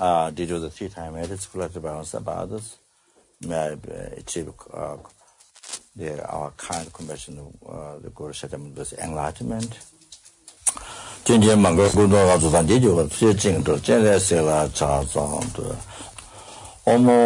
[0.00, 2.78] uh, did the three time edits collected by us about this
[4.16, 4.96] achieve uh,
[5.96, 7.38] the our kind conversion
[7.68, 9.78] uh, the goal set them this enlightenment.
[11.24, 13.74] jin jin mang ge gu do ga zu dan ji jiu ge xie jing de
[13.86, 15.74] jian le se la cha zong de
[16.92, 17.16] omo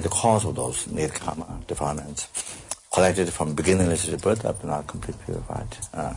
[0.00, 2.28] cause of those nirkama defilements
[2.92, 5.66] collected from beginningless birth up to now complete purified.
[5.94, 6.14] Uh,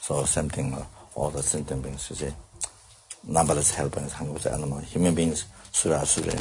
[0.00, 2.32] so same thing, uh, all the sentient beings, you see,
[3.26, 6.32] numberless helpers, of animals, human beings, sura, sura,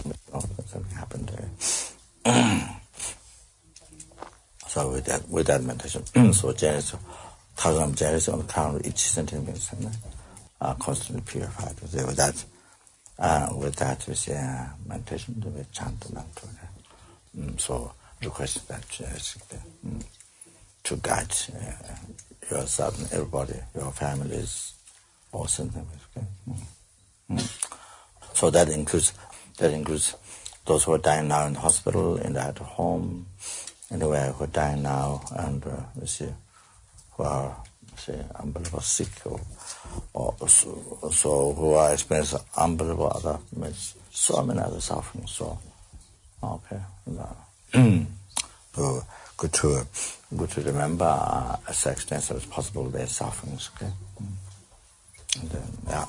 [0.66, 1.50] something happened there.
[4.68, 7.00] so with that, with that meditation, so Genesis,
[7.56, 9.92] thousand of Genesis on the crown of each sentient being
[10.62, 11.80] are constantly purified.
[11.82, 12.44] With that,
[13.18, 16.50] uh, with that, we see uh, meditation, we chant the mantra.
[17.38, 20.04] Mm, so request that uh, mm,
[20.84, 24.74] to guide uh, yourself and everybody, your families,
[25.32, 25.86] all something.
[26.16, 26.26] Okay?
[27.32, 27.76] Mm.
[28.34, 29.14] So that includes
[29.58, 30.16] that includes
[30.66, 33.28] those who are dying now in the hospital, in the at home,
[33.92, 36.30] anywhere who are dying now, and uh, you see
[37.12, 37.56] who are
[37.98, 39.40] say unbelievable sick or,
[40.14, 43.40] or so, so who are experiencing unbelievable other
[44.12, 45.28] so many other suffering.
[45.28, 45.60] So
[46.42, 46.82] Okay.
[48.74, 49.04] so
[49.38, 49.86] good to
[50.36, 53.70] good to remember uh, as extensive as possible their sufferings.
[53.76, 53.92] Okay.
[54.22, 55.42] Mm.
[55.42, 56.06] And then, yeah,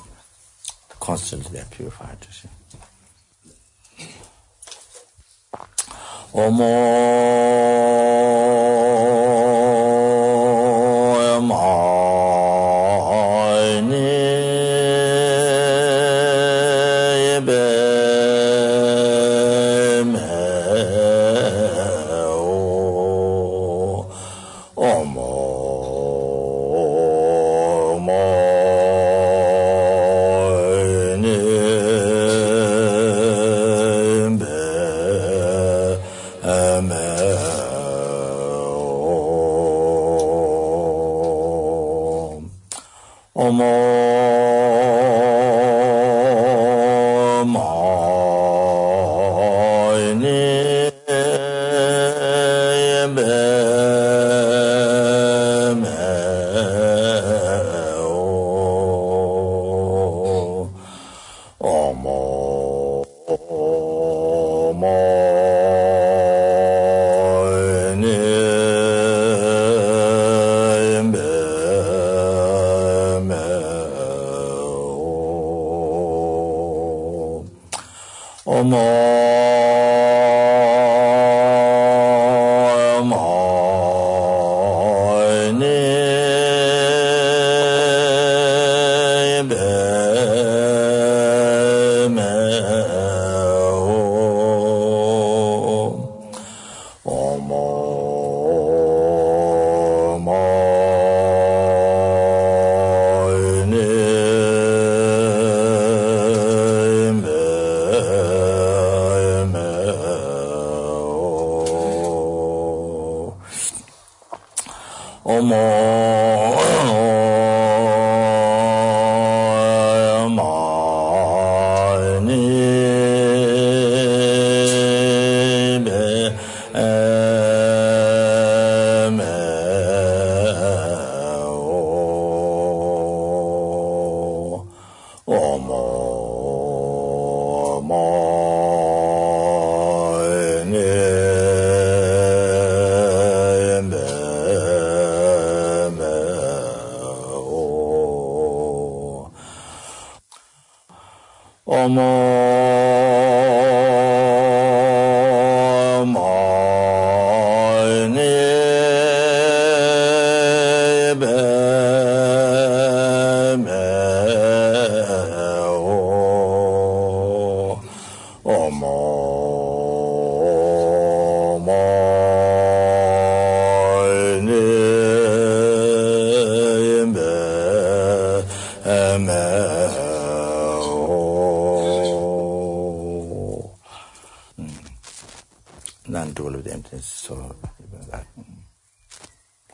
[0.99, 2.17] constantly they're purified.
[2.21, 2.49] You see.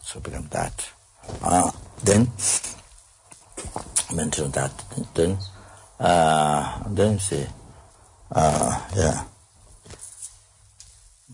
[0.07, 0.89] So become that.
[1.43, 1.69] Uh,
[2.01, 2.31] then,
[4.15, 4.71] mention that.
[5.13, 5.37] Then,
[5.99, 7.45] uh, then say,
[8.31, 9.25] uh, yeah.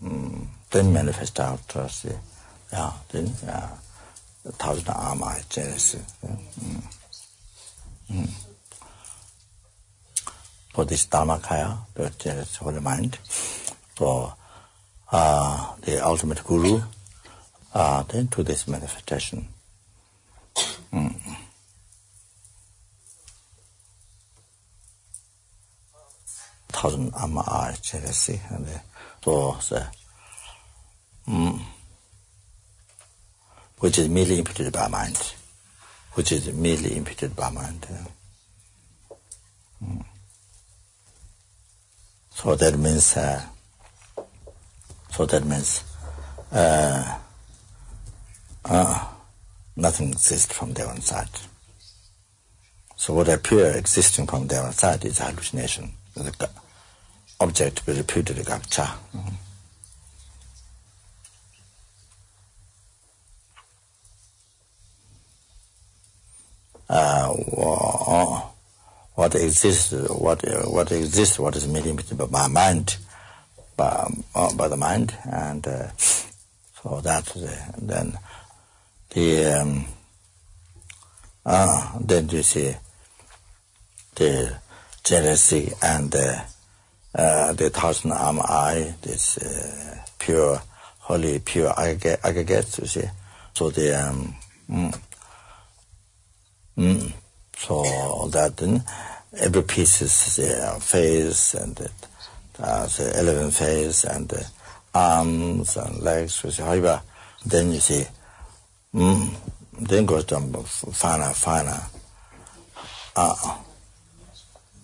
[0.02, 2.16] Mm, then manifest out, uh, say,
[2.72, 3.68] yeah, then, yeah,
[4.44, 6.00] uh, thousand armor, jealousy.
[6.26, 6.82] Mm.
[8.10, 8.30] Mm.
[10.72, 13.18] For this Dhammakaya, the jealous holy mind,
[13.94, 14.34] for
[15.12, 16.82] uh, the ultimate guru,
[17.74, 19.48] uh, then to this manifestation
[20.92, 21.14] mm.
[26.68, 28.68] thousand arm I jealous and
[29.22, 29.58] so
[31.28, 31.60] mm,
[33.78, 35.34] which is merely imputed by mind,
[36.12, 37.86] which is merely imputed by mind.
[39.82, 40.04] Mm.
[42.30, 43.42] So that means, uh,
[45.10, 45.84] so that means,
[46.52, 47.18] uh,
[48.64, 49.06] uh,
[49.76, 51.28] nothing exists from their own side.
[52.96, 56.50] So what appear existing from their own side is hallucination, the
[57.40, 57.86] object
[58.26, 58.86] to be gapcha.
[59.14, 59.34] Mm.
[66.88, 68.40] uh,
[69.14, 71.86] what exists, what what exists, what is made
[72.30, 72.96] by mind,
[73.76, 74.08] by,
[74.56, 77.32] by the mind, and uh, so that
[77.78, 78.18] then
[79.14, 79.84] the um,
[81.46, 82.74] uh, then you see
[84.16, 84.58] the
[85.02, 86.42] Chenrezig and the,
[87.14, 90.60] uh, the thousand arm eye, this uh, pure,
[90.98, 93.08] holy, pure aggregates, you see.
[93.54, 94.34] So the um,
[94.68, 95.00] mm,
[96.76, 97.12] Mm.
[97.56, 98.82] So that then
[99.38, 101.90] every piece is the face and the,
[102.58, 104.44] uh, the eleven face and the
[104.92, 106.42] arms and legs.
[106.42, 107.00] You see, however,
[107.46, 108.04] then you see,
[108.94, 110.52] mm, goes down
[111.34, 111.80] finer.
[113.16, 113.58] Uh,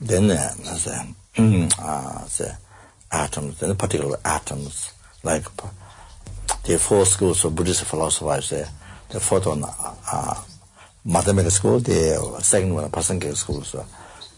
[0.01, 2.55] then uh, the, mm, uh,
[3.13, 4.93] atoms, then the particular atoms,
[5.23, 5.45] like
[6.65, 8.69] the four schools of Buddhist philosophers, the,
[9.11, 10.35] the photon uh,
[11.05, 13.63] mathematical school, the second one, Pasanke school.
[13.63, 13.85] So,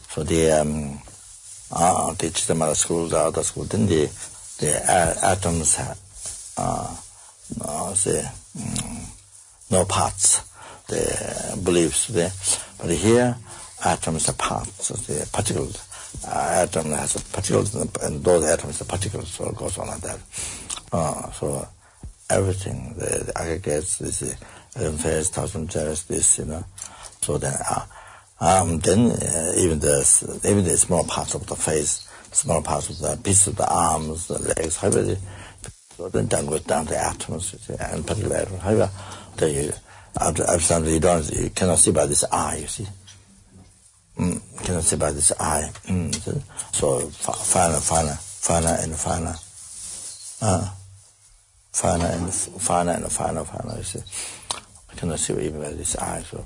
[0.09, 1.01] so the, um,
[1.71, 4.07] uh, the Chittamatra school, the other school, then the,
[4.59, 5.99] the atoms have,
[6.57, 6.97] uh,
[7.61, 9.12] uh, the, um,
[9.73, 10.43] no parts,
[10.87, 12.31] the beliefs there.
[12.79, 13.37] But here,
[13.85, 15.89] atoms are parts, so the particles.
[16.27, 20.01] Uh, atom has a particles, and those atoms are particles, so it goes on like
[20.03, 20.19] that.
[20.93, 21.67] Uh, so
[22.31, 24.23] everything, the, the aggregates, this
[24.77, 26.65] affairs, thousand chairs, this, you know.
[27.23, 27.87] So then, uh,
[28.41, 32.99] um, then uh, even the even the small parts of the face, small parts of
[32.99, 35.23] the pieces of the arms, the legs, everything.
[36.03, 38.45] So then down goes down to atoms, and particular.
[38.59, 38.91] However,
[39.37, 39.73] the
[40.21, 42.89] after you don't you cannot see by this eye, you see.
[44.19, 45.71] Mm, cannot see by this eye.
[45.87, 46.13] Mm,
[46.75, 49.35] so finer, finer, finer and finer.
[50.41, 50.69] Uh,
[51.71, 54.01] finer and finer and finer, finer, you see.
[54.91, 56.25] I cannot see even by this eye.
[56.29, 56.45] So,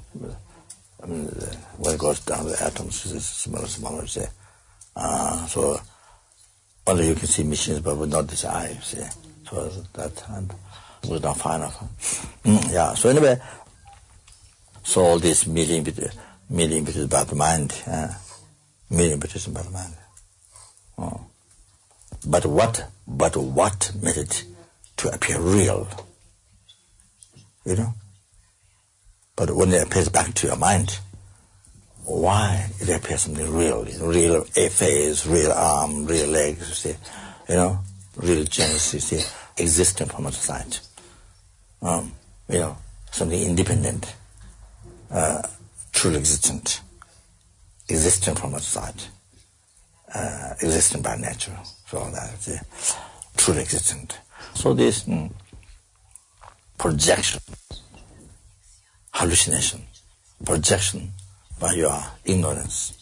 [1.03, 4.03] I mean, the, when it goes down, to the atoms is smaller, smaller.
[4.03, 4.25] You see,
[4.95, 5.81] uh, so
[6.87, 8.73] only you can see machines, but not this eye.
[8.75, 10.53] you See, so that and
[11.09, 11.79] was not enough.
[12.45, 12.95] Mm, yeah.
[12.95, 13.41] So anyway,
[14.83, 16.11] so all this meeting between
[16.51, 18.09] meeting between the mind, uh,
[18.91, 19.95] meeting between the mind.
[20.99, 21.27] Oh.
[22.27, 22.89] But what?
[23.07, 24.45] But what made it
[24.99, 25.89] to appear real?
[27.65, 27.95] You know.
[29.37, 30.99] But when it appears back to your mind,
[32.05, 36.95] why it appears something real, real face, real arm, real legs, you see,
[37.49, 37.81] you know,
[38.17, 39.23] real genus, you see,
[39.57, 40.79] existing from outside.
[41.83, 42.13] Um,
[42.49, 42.77] you know,
[43.11, 44.15] something independent,
[45.11, 45.43] uh,
[45.93, 46.81] truly existent,
[47.89, 49.03] existing from outside,
[50.15, 51.57] uh, existing by nature,
[51.89, 52.97] so that, uh,
[53.37, 54.19] truly existent.
[54.55, 55.31] So this mm,
[56.79, 57.41] projection
[59.17, 59.83] hallucination,
[60.45, 61.11] projection
[61.59, 62.96] by your ignorance.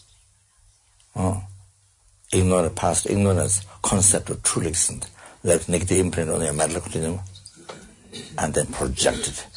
[2.31, 5.09] Ignorance, past ignorance concept of truly existent,
[5.43, 7.19] left negative imprint on your mental continuum,
[8.37, 9.47] and then project it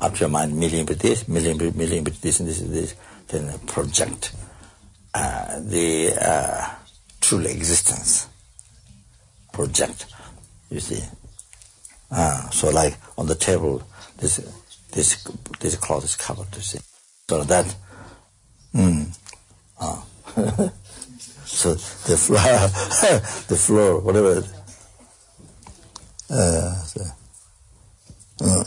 [0.00, 2.72] up to your mind, million bit this, million bit, million bit this, and this, and
[2.72, 2.94] this,
[3.28, 4.32] then project
[5.14, 6.68] uh, the uh,
[7.20, 8.28] truly existence.
[9.52, 10.06] Project,
[10.70, 11.02] you see.
[12.10, 13.82] Uh, so like on the table,
[14.18, 14.36] this
[14.92, 15.22] this
[15.60, 16.78] this cloth is covered, you see.
[17.28, 17.74] So that,
[18.74, 19.16] mm,
[19.80, 20.02] uh,
[21.60, 22.40] so the floor,
[23.48, 24.42] the floor, whatever.
[26.30, 27.02] Uh, so,
[28.42, 28.64] uh,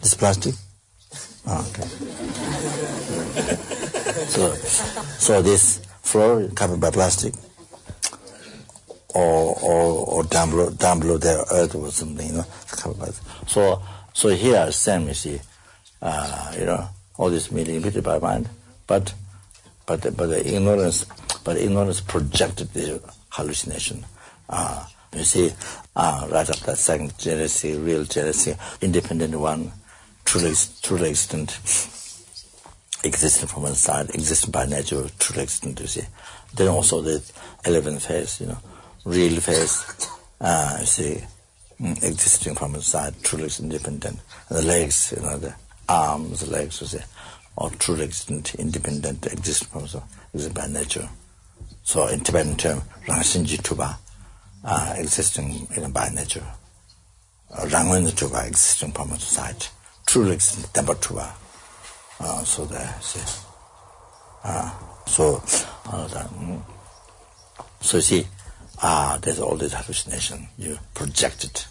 [0.00, 0.54] this plastic.
[1.46, 1.82] Oh, okay.
[4.26, 7.34] so, so this floor covered by plastic,
[9.14, 13.10] or or or down below, down below there earth or something, you know, covered by.
[13.46, 13.80] So
[14.14, 15.40] so here same you see,
[16.00, 18.48] uh, you know, all this meaning by mind,
[18.88, 19.14] but
[19.86, 21.06] but but the ignorance,
[21.44, 24.04] but ignorance projected the hallucination.
[24.48, 25.52] Uh, you see,
[25.94, 29.72] uh, right that second Chenrezig, real Chenrezig, independent one,
[30.24, 31.50] truly, truly existent,
[33.04, 36.02] existent from inside, existent by nature, truly existent, you see.
[36.54, 37.22] Then also the
[37.66, 38.58] eleventh phase, you know,
[39.04, 40.08] real phase,
[40.40, 41.24] uh, you see,
[41.80, 44.18] mm, existing from inside, truly independent.
[44.48, 45.54] And the legs, you know, the
[45.88, 47.04] arms, the legs, you see,
[47.58, 51.08] are truly existent, independent, existent from inside, existent by nature.
[51.82, 53.98] So in Tibetan term, Rangshinji Tuba,
[54.64, 56.46] uh, existing you know, by nature.
[57.52, 59.66] Uh, Rangwen Tuba, existing from inside
[60.06, 60.38] truly
[60.74, 61.18] number two.
[61.18, 63.20] Uh, so that see.
[64.44, 64.70] Uh,
[65.06, 65.42] so
[65.86, 66.60] uh, that, mm.
[67.80, 68.26] so you see,
[68.82, 70.48] ah, there's all this hallucination.
[70.58, 71.66] You project it.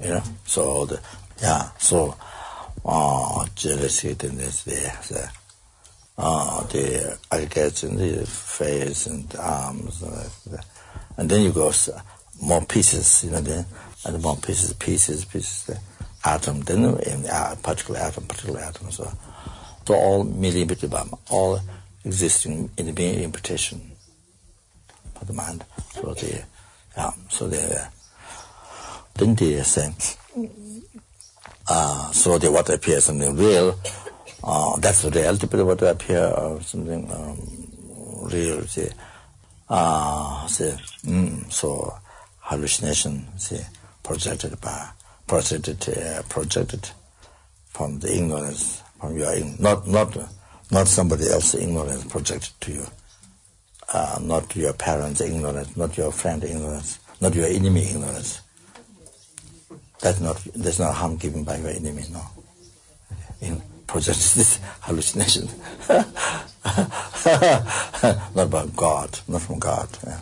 [0.00, 1.00] You know, so the
[1.42, 2.16] yeah, so
[2.84, 5.30] uh, Chenrezig then there's there.
[6.22, 10.58] Uh, the aggregates in the face and arms, and,
[11.16, 11.72] and then you go
[12.42, 13.64] more pieces, you know, then
[14.04, 15.78] and more pieces, pieces, pieces
[16.24, 18.90] atom, then in a particular atom, particular atom.
[18.90, 19.10] So,
[19.86, 20.88] so all millimeter
[21.30, 21.58] all
[22.04, 23.92] existing in the being imputation
[25.18, 25.64] for the mind.
[25.94, 26.44] So the,
[26.96, 27.88] yeah, so the,
[29.14, 29.94] then the same.
[31.66, 33.78] Uh, so the what appears in the real,
[34.42, 37.36] uh, that's the reality but what appear or something um,
[38.30, 38.88] real see.
[39.68, 40.72] ah uh, see.
[41.04, 41.92] mm, so
[42.40, 43.60] hallucination see.
[44.02, 44.88] projected by
[45.26, 46.90] projected uh, projected
[47.68, 50.16] from the ignorance from your not not
[50.70, 52.86] not somebody else's ignorance projected to you.
[53.92, 58.40] Uh, not your parents ignorance not your friend ignorance not your enemy ignorance.
[60.00, 62.22] That's not there's no harm given by your enemy no.
[63.94, 65.48] In projected this hallucination
[68.34, 70.20] not about God not from God yeah.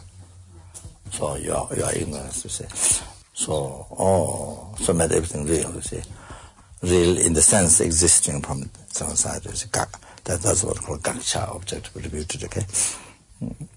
[1.10, 2.66] so your your ignorance you say
[3.38, 6.02] so, oh, so made everything real, you see.
[6.82, 9.68] Real in the sense existing from some side, you see.
[9.72, 9.88] That,
[10.24, 12.66] that's what we call gaksha, object attributed, okay?
[13.40, 13.68] Mm.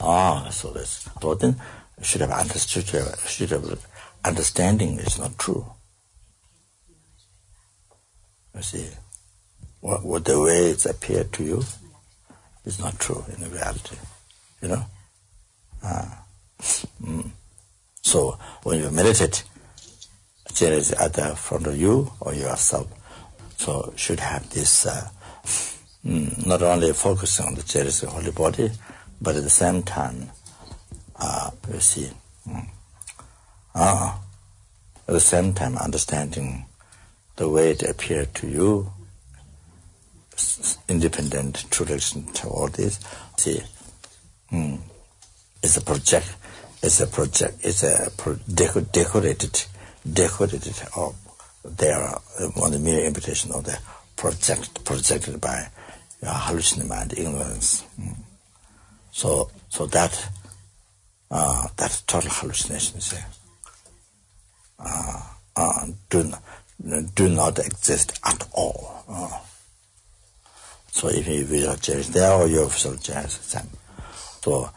[0.00, 1.06] Ah, so this.
[1.20, 1.60] So then,
[2.00, 2.86] should have understood,
[3.26, 3.86] should have
[4.24, 5.66] understanding is not true.
[8.54, 8.88] You see,
[9.84, 11.62] what, what the way it's appeared to you
[12.64, 13.96] is not true in the reality,
[14.62, 14.82] you know?
[15.82, 16.24] Ah.
[17.02, 17.30] Mm.
[18.00, 19.44] So when you meditate,
[20.58, 22.88] there is either front of you or yourself.
[23.58, 25.10] So should have this uh,
[26.02, 28.70] mm, not only focusing on the Chenrezig holy body,
[29.20, 30.30] but at the same time,
[31.16, 32.08] uh, you see,
[32.48, 32.68] mm,
[33.74, 34.16] uh,
[35.06, 36.64] at the same time understanding
[37.36, 38.93] the way it appeared to you,
[40.88, 43.00] independent, true to all this.
[43.36, 43.60] See,
[44.52, 44.78] mm,
[45.62, 46.34] it's a project
[46.84, 49.64] it's a project, it's a pro deco decorated,
[50.12, 51.16] decorated of
[51.64, 52.14] their,
[52.62, 53.78] on the mere invitation of the
[54.16, 55.66] project, projected by
[56.22, 57.84] uh, hallucination and ignorance.
[57.98, 58.16] Mm.
[59.12, 60.28] So, so that,
[61.30, 63.14] uh, that total hallucination is
[64.78, 65.22] uh,
[65.56, 66.32] uh, do,
[67.14, 69.04] do not exist at all.
[69.08, 69.38] Uh.
[70.94, 73.68] So if you visualize there or you visualize same.
[74.42, 74.70] So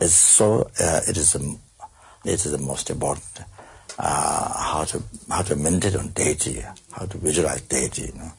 [0.00, 1.56] it's so uh, it is the
[2.24, 3.46] it is the most important
[4.00, 8.06] uh, how to how to meditate on deity, how to visualize deity.
[8.06, 8.32] You know?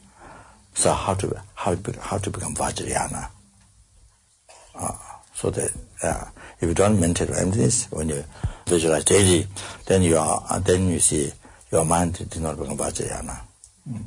[0.74, 3.30] So how to how to how to become Vajrayana.
[4.74, 4.92] Uh,
[5.34, 6.24] so that uh,
[6.60, 8.22] if you don't meditate on emptiness, when you
[8.66, 9.48] visualize deity,
[9.86, 11.32] then you are then you see
[11.72, 13.40] your mind did not become Vajrayana.
[13.90, 14.04] Mm.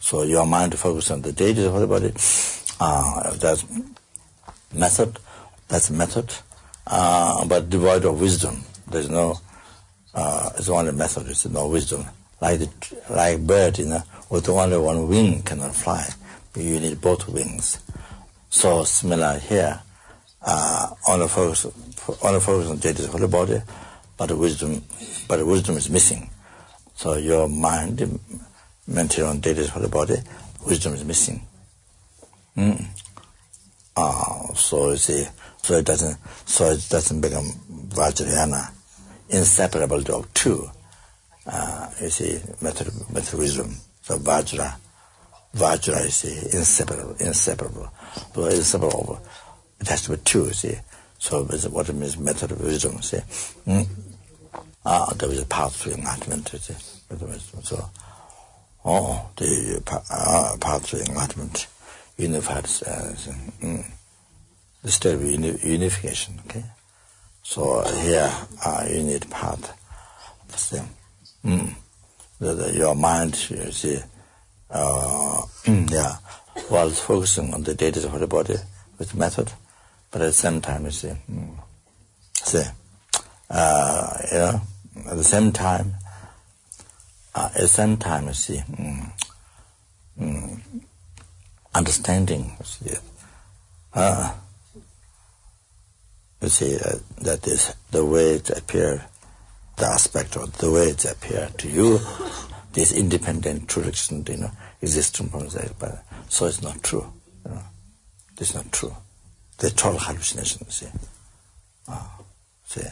[0.00, 2.12] So your mind focus on the deity of the body.
[2.80, 3.62] Uh, that
[4.74, 5.18] method
[5.70, 6.34] That's method,
[6.88, 8.64] uh, but devoid of wisdom.
[8.90, 9.38] There's no,
[10.12, 12.04] uh, it's only method, it's no wisdom.
[12.40, 12.68] Like the,
[13.08, 16.08] like bird, you know, with only one wing cannot fly.
[16.56, 17.78] You need both wings.
[18.48, 19.80] So similar here,
[20.42, 21.66] uh, only focus,
[22.20, 23.62] only focus on Deity's holy body,
[24.16, 24.82] but the wisdom,
[25.28, 26.28] but the wisdom is missing.
[26.96, 28.00] So your mind
[28.90, 30.16] material on data for the body,
[30.66, 31.40] wisdom is missing.
[32.56, 32.84] Mm.
[33.96, 35.26] Ah, so you see,
[35.62, 37.46] so it doesn't, so it doesn't become
[37.88, 38.70] Vajrayana,
[39.28, 40.68] inseparable of two.
[41.46, 44.74] Uh, you see, method, method wisdom, so Vajra,
[45.54, 47.90] Vajra, is see, inseparable, inseparable.
[48.34, 49.20] So inseparable,
[49.80, 50.76] it has to be two, see.
[51.18, 53.20] So what it means, method of wisdom, see.
[53.66, 53.86] Mm.
[54.84, 56.74] Ah, there is a path to enlightenment, you see.
[57.62, 57.90] So,
[58.84, 61.66] oh, the uh, path to enlightenment
[62.16, 63.12] unified uh,
[63.62, 63.84] mm,
[64.82, 66.40] the state of uni unification.
[66.46, 66.64] Okay,
[67.42, 68.30] so here
[68.64, 69.72] uh, you need part.
[70.48, 70.88] The same.
[71.44, 71.74] Mm.
[72.38, 73.98] The, your mind, you see,
[74.70, 76.16] uh, yeah,
[76.68, 78.56] while focusing on the data of the body
[78.98, 79.52] with method,
[80.10, 81.54] but at the same time, you see, mm,
[82.34, 82.64] see,
[83.50, 84.60] uh, know,
[85.10, 85.94] at the same time,
[87.34, 89.12] uh, at the same time, you see, mm,
[90.18, 90.60] mm,
[91.74, 92.56] understanding.
[92.58, 92.96] You see,
[93.94, 94.34] uh,
[96.40, 99.00] you see uh, that is the way it appears,
[99.76, 102.00] the aspect of the way it appears to you,
[102.72, 104.50] this independent true you know,
[104.82, 107.12] existing from that, but so it's not true.
[107.44, 107.62] You know,
[108.38, 108.94] it's not true.
[109.58, 110.62] The total hallucination.
[110.66, 110.86] You see,
[111.88, 112.06] uh,
[112.66, 112.82] see.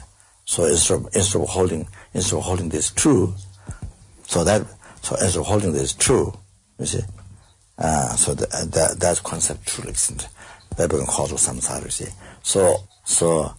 [0.44, 3.34] So instead of, instead of holding instead of holding this true,
[4.28, 4.62] so that
[5.00, 6.36] so instead of holding this true,
[6.78, 7.00] you see,
[7.78, 10.28] uh, so the, that, that concept truly exists.
[10.76, 12.12] That becomes causal samsara, you see.
[12.42, 13.54] So, so,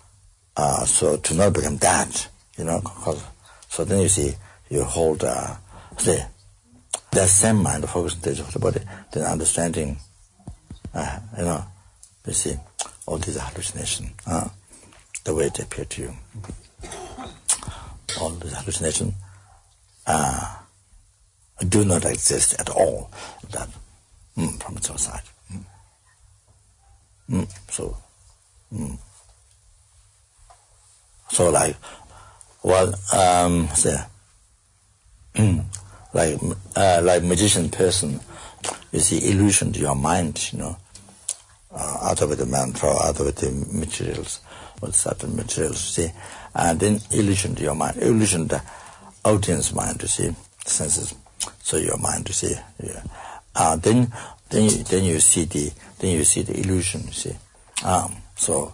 [0.55, 3.23] uh, so to not become that, you know, cause,
[3.67, 4.35] so then you see,
[4.69, 5.55] you hold, uh,
[5.97, 6.19] see,
[7.11, 9.97] that same mind the focus on the body, then understanding,
[10.93, 11.65] uh, you know,
[12.27, 12.55] you see,
[13.07, 14.47] all these hallucinations, uh,
[15.23, 16.13] the way they appear to you.
[18.21, 19.13] All these hallucinations,
[20.09, 20.55] uh,
[21.67, 23.11] do not exist at all.
[23.51, 23.69] That
[24.35, 25.21] mm, from its side.
[25.53, 25.63] Mm.
[27.29, 27.97] Mm, so,
[28.73, 28.97] mm.
[31.29, 31.75] so like,
[32.63, 33.97] well, um, say,
[35.35, 35.63] mm,
[36.13, 36.39] like,
[36.75, 38.19] uh, like magician person,
[38.91, 40.77] you see illusion to your mind, you know,
[41.71, 44.39] uh, out of the mantra, out of the materials,
[44.81, 46.13] or certain materials, you see,
[46.55, 48.61] and then illusion to your mind, illusion to
[49.25, 51.15] audience mind, you see, senses,
[51.61, 53.03] so your mind, you see, yeah.
[53.55, 54.11] Uh, then
[54.49, 57.01] then you, then you see the then you see the illusion.
[57.05, 57.35] You see,
[57.83, 58.73] um, so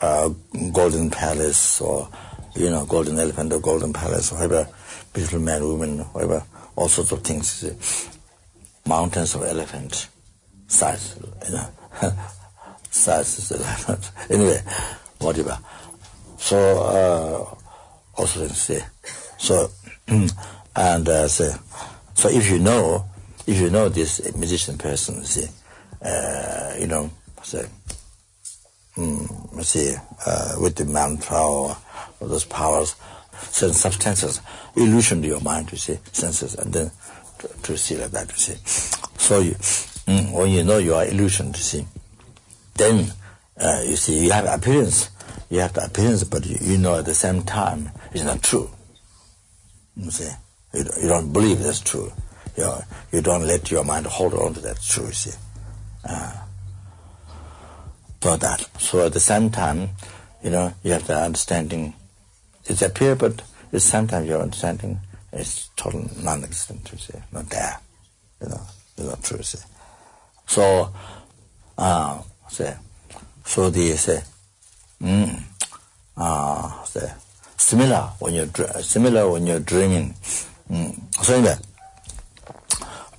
[0.00, 0.28] uh,
[0.72, 2.08] golden palace or
[2.54, 4.68] you know golden elephant or golden palace, or whatever,
[5.12, 6.44] beautiful man, woman, whatever,
[6.76, 7.62] all sorts of things.
[7.62, 8.08] You see.
[8.84, 10.08] Mountains of elephant
[10.66, 11.16] size,
[11.46, 11.68] you know,
[12.90, 14.10] size is elephant.
[14.30, 14.60] anyway,
[15.20, 15.56] whatever.
[16.36, 18.80] So uh, also see.
[19.42, 19.70] So
[20.76, 21.52] and uh, say,
[22.14, 23.04] so if you know
[23.46, 25.48] if you know this musician person, see,
[26.04, 27.10] uh, you know,
[27.42, 27.66] say,
[28.96, 29.94] mm, see,
[30.26, 31.76] uh, with the mantra or,
[32.20, 32.94] or those powers,
[33.50, 34.40] certain substances,
[34.76, 36.90] illusion to your mind, you see, senses, and then
[37.38, 38.54] to, to see like that, you see.
[39.18, 41.86] So you, mm, when you know you are illusion, you see,
[42.74, 43.12] then
[43.58, 45.10] uh, you see, you have appearance,
[45.50, 48.70] you have the appearance, but you, you know at the same time it's not true.
[49.96, 50.30] You see,
[50.72, 52.12] you, you don't believe that's true
[52.56, 55.38] you, know, you don't let your mind hold on to that truth.
[56.04, 56.36] Uh,
[58.22, 58.68] so that.
[58.78, 59.90] So at the same time,
[60.42, 61.94] you know, you have the understanding.
[62.64, 65.00] It's appear, but at the same time, your understanding
[65.32, 66.90] is total non-existent.
[66.92, 67.78] You see, not there.
[68.40, 68.60] You know,
[68.96, 69.42] it's not true.
[69.42, 69.58] See.
[70.46, 70.92] So,
[71.78, 72.22] uh,
[73.44, 74.22] so the say,
[75.00, 75.42] mm,
[76.16, 77.12] uh, say,
[77.62, 78.48] similar when you're
[78.82, 80.14] similar when you're dreaming.
[80.70, 81.24] Mm.
[81.24, 81.56] So anyway.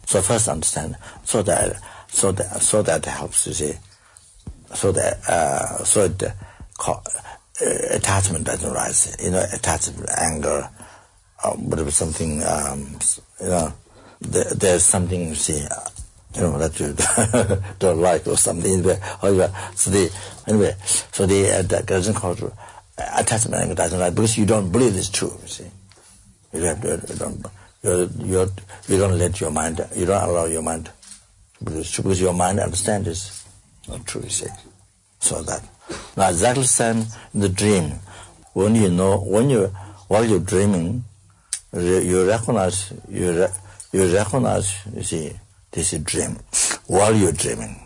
[0.06, 3.74] So first understand, so that so that so that helps you see,
[4.74, 6.32] so that uh, so the
[6.86, 7.00] uh,
[7.90, 9.16] attachment doesn't rise.
[9.20, 10.70] You know, attachment, anger,
[11.44, 12.44] uh, whatever something.
[12.44, 13.00] Um,
[13.42, 13.74] you know,
[14.22, 15.66] there, there's something you see.
[15.66, 15.90] Uh,
[16.36, 16.94] you know that you
[17.80, 18.84] don't like or something.
[19.22, 20.12] However, so the
[20.48, 22.40] anyway, so the uh, that doesn't cause
[22.98, 25.34] attachment doesn't rise because you don't believe it's true.
[25.42, 25.68] You see,
[26.54, 27.46] you have to you don't
[27.84, 28.48] you're, you're,
[28.88, 30.90] you don't let your mind, you don't allow your mind,
[31.64, 33.46] because, because your mind understands it's
[33.88, 34.48] not true, you see.
[35.20, 35.64] So that,
[36.16, 37.92] Now exactly the same in the dream.
[38.54, 39.68] When you know, when you,
[40.08, 41.04] while you're dreaming,
[41.74, 43.48] you recognize, you, re,
[43.92, 45.34] you recognize, you see,
[45.72, 46.38] this is dream.
[46.88, 47.86] While you're dreaming,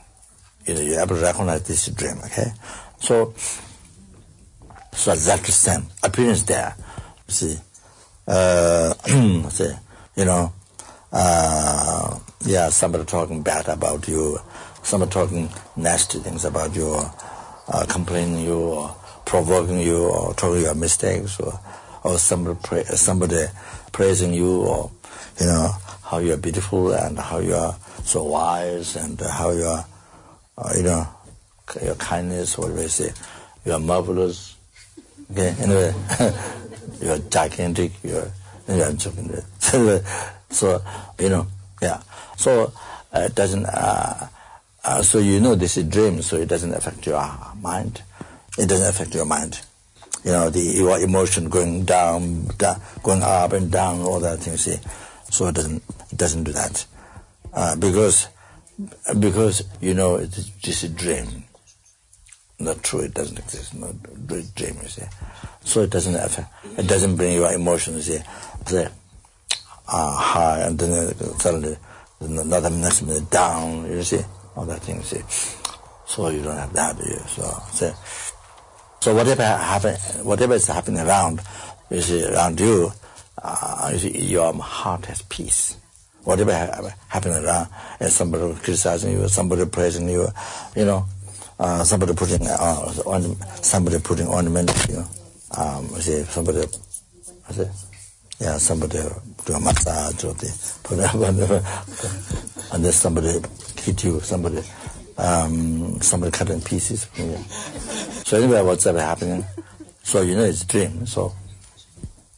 [0.65, 2.51] you know, you're able to recognize this is dream, okay?
[2.99, 3.33] So,
[4.93, 5.85] so exactly the same.
[6.03, 6.75] Appearance there,
[7.27, 7.57] you see.
[8.27, 8.93] Uh,
[9.49, 9.71] see,
[10.15, 10.53] you know,
[11.11, 14.39] uh, yeah, somebody talking bad about you,
[14.83, 17.13] somebody talking nasty things about you, or
[17.69, 18.95] uh, complaining you, or
[19.25, 21.59] provoking you, or talking your mistakes, or,
[22.03, 23.45] or somebody, pra- somebody
[23.91, 24.91] praising you, or,
[25.39, 25.71] you know,
[26.03, 29.85] how you're beautiful and how you're so wise and how you're,
[30.57, 31.07] uh, you know,
[31.83, 33.11] your kindness, what do I say,
[33.65, 34.56] you're marvelous.
[35.31, 35.93] Okay, anyway,
[37.01, 38.31] you're gigantic, you're,
[38.67, 39.31] you're joking.
[40.49, 40.81] so,
[41.19, 41.47] you know,
[41.81, 42.01] yeah.
[42.37, 42.71] So,
[43.13, 44.27] uh, it doesn't, uh,
[44.87, 47.21] uh, so you know this is a dream, so it doesn't affect your
[47.59, 48.01] mind.
[48.57, 49.59] It doesn't affect your mind.
[50.23, 52.47] You know, the your emotion going down,
[53.03, 54.61] going up and down, all that things.
[54.61, 54.77] See,
[55.29, 56.85] so it doesn't it doesn't do that
[57.53, 58.29] uh, because
[59.19, 61.43] because you know it's just a dream.
[62.59, 63.01] Not true.
[63.01, 63.75] It doesn't exist.
[63.75, 63.93] No
[64.25, 64.77] dream.
[64.81, 65.03] You see,
[65.63, 66.51] so it doesn't affect.
[66.77, 68.07] It doesn't bring your emotions.
[68.07, 68.23] You see,
[68.65, 68.91] the
[69.87, 71.77] uh, high and then suddenly
[72.19, 73.85] another next minute down.
[73.85, 74.21] You see
[74.55, 74.97] all that thing.
[74.97, 75.21] You see,
[76.07, 76.97] so you don't have that.
[76.97, 77.91] You so see.
[78.99, 81.41] So whatever happen, whatever is happening around,
[81.91, 82.91] you see, around you,
[83.41, 85.77] uh, you see, your heart has peace.
[86.23, 90.27] Whatever ha- happen around, and somebody criticizing you, somebody praising you,
[90.75, 91.05] you know,
[91.59, 95.07] uh, somebody putting uh, on, somebody putting ornament, you know,
[95.57, 96.59] um, see, somebody,
[97.49, 97.69] I say,
[98.39, 98.99] yeah, somebody
[99.45, 100.99] do a massage or the, put
[102.73, 103.39] and then somebody
[103.81, 104.61] hit you, somebody
[105.17, 107.07] um, somebody cut in pieces.
[108.25, 109.45] So anyway, what's ever happening?
[110.03, 111.05] So you know it's a dream.
[111.05, 111.33] So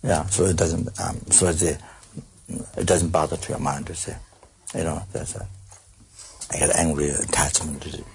[0.03, 0.87] yeah, so it doesn't.
[0.99, 1.77] Um, so it's a,
[2.77, 4.15] it doesn't bother to your mind to say,
[4.75, 5.47] you know, that's a.
[6.51, 8.05] I get angry attachment to it.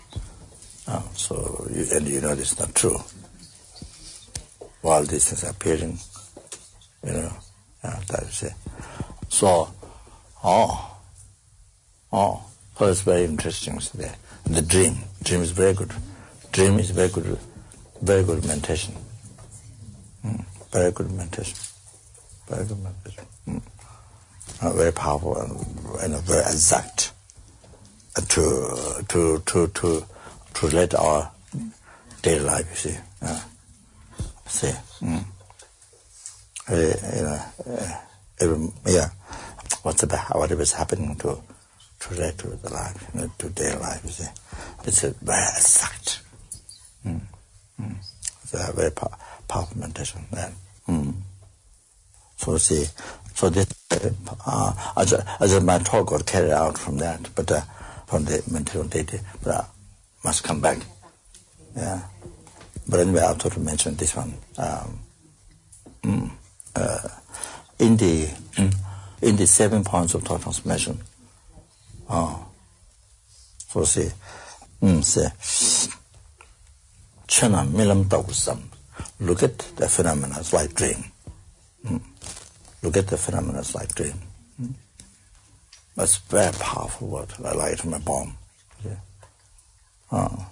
[0.87, 2.99] Oh, so you, and you know it's not true.
[4.83, 5.99] While these things appearing,
[7.07, 7.33] you know,
[7.83, 8.53] yeah, that is it.
[9.29, 9.69] So,
[10.45, 10.97] oh,
[12.13, 12.45] oh,
[12.79, 14.13] so it's very interesting today
[14.47, 14.97] the dream.
[15.23, 15.93] Dream is very good.
[16.53, 17.39] Dream is very good,
[18.03, 18.95] very good meditation.
[20.25, 20.45] Mm.
[20.71, 21.57] Very good meditation.
[22.49, 23.27] Very good meditation.
[23.49, 23.63] Mm.
[24.61, 25.51] Uh, very powerful and,
[26.03, 27.13] and very exact
[28.17, 30.07] uh, to to to to
[30.55, 31.31] to relate our
[32.23, 32.69] daily life.
[32.71, 33.41] You see, uh,
[34.47, 34.73] see.
[35.03, 35.25] Mm.
[36.67, 36.75] Uh,
[37.17, 37.93] you know, uh,
[38.41, 39.09] every, yeah.
[39.83, 41.39] What's about whatever happening to
[42.01, 44.01] to relate to the life, you know, to their life.
[44.05, 44.29] You see.
[44.87, 46.21] It's a very exact.
[47.07, 47.21] Mm.
[47.81, 47.97] Mm.
[48.43, 49.17] It's a very pow-
[49.49, 50.25] powerful meditation.
[50.31, 50.53] Then.
[50.89, 51.15] Mm.
[52.37, 52.87] So see,
[53.35, 53.67] so this,
[54.47, 57.63] uh, as, as my talk got carried out from that, but uh,
[58.07, 59.65] from the meditation deity, but I
[60.25, 60.79] must come back.
[61.77, 62.03] Yeah.
[62.89, 64.35] But anyway, I thought to mention this one.
[64.59, 64.99] Um,
[66.03, 66.31] mm,
[66.75, 67.09] uh,
[67.79, 68.75] in the mm,
[69.23, 70.99] in the seven points of transformation.
[72.09, 72.47] Oh.
[73.69, 74.09] So see,
[74.83, 75.27] mm, see,
[77.27, 78.63] Chana milam tausam.
[79.21, 81.05] Look at the phenomena as like dream.
[81.85, 82.01] Mm.
[82.83, 84.15] Look at the phenomena as like dream.
[84.61, 84.75] Mm.
[85.97, 87.33] That's very powerful word.
[87.39, 88.37] Like light from a bomb.
[88.85, 88.97] Yeah.
[90.13, 90.47] Oh.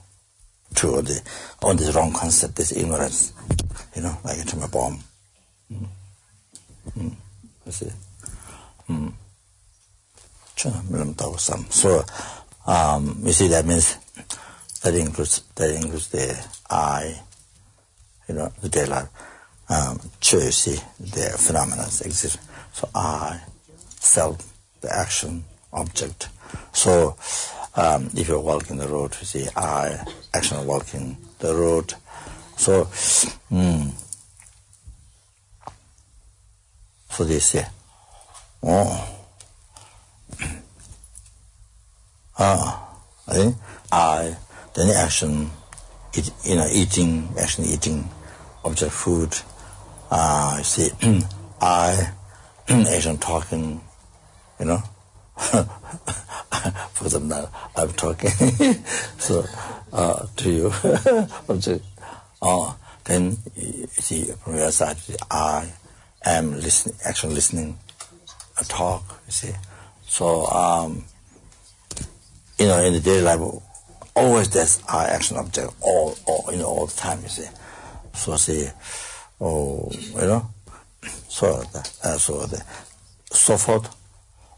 [0.77, 1.23] To the,
[1.63, 3.33] on this wrong concept, this ignorance,
[3.95, 5.01] you know, like a bomb.
[5.71, 5.87] Mm.
[6.99, 7.15] Mm.
[7.67, 7.91] You see?
[8.89, 9.13] Mm.
[11.71, 12.05] So,
[12.67, 13.97] um, you see, that means
[14.83, 17.21] that includes that includes the I,
[18.29, 19.09] you know, the daylight.
[19.69, 20.01] Um,
[21.01, 22.39] the phenomena exist.
[22.73, 23.41] So I,
[23.89, 24.39] self,
[24.81, 26.29] the action, object.
[26.73, 27.17] So,
[27.75, 30.05] um, if you're walking the road, you see I,
[30.35, 31.95] action walking the road.
[32.57, 32.85] So,
[33.51, 33.91] mm,
[37.11, 37.67] so they say,
[38.63, 39.19] oh.
[42.39, 42.97] Ah,
[43.29, 43.55] I,
[43.93, 44.37] I,
[44.75, 45.51] then the action,
[46.17, 48.09] eat, you know, eating, action eating,
[48.65, 49.37] object food,
[50.11, 50.91] uh, you see,
[51.61, 52.11] I,
[52.69, 53.83] action talking,
[54.59, 54.83] you know.
[56.95, 58.31] For example, now I'm talking,
[59.19, 59.45] so,
[59.93, 60.73] uh, to you,
[62.43, 62.75] uh,
[63.05, 64.97] then from your side,
[65.31, 65.73] I
[66.25, 67.79] am listening, actually listening,
[68.61, 69.53] a talk, you see.
[70.07, 71.05] So, um,
[72.59, 73.41] you know, in the daily life,
[74.15, 77.49] always there's our action object all, all, you know, all the time, you see.
[78.15, 78.69] So see,
[79.41, 80.51] oh, you know,
[81.29, 81.65] so,
[82.05, 82.63] uh, so the,
[83.31, 83.95] so forth,